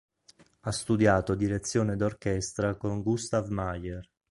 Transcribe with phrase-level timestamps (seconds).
[0.61, 4.09] Ha studiato direzione d'orchestra con Gustav Meier.